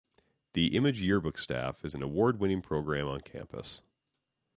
The 0.53 0.75
Image 0.75 0.99
Yearbook 0.99 1.37
Staff 1.37 1.85
is 1.85 1.93
an 1.93 2.01
award 2.01 2.39
winning 2.39 2.63
program 2.63 3.05
on 3.05 3.21
campus. 3.21 3.83